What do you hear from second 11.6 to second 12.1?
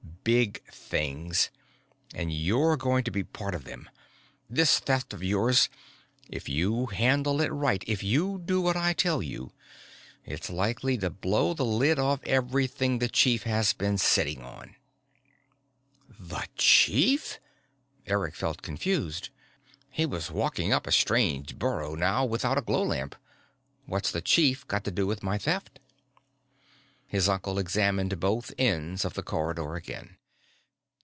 lid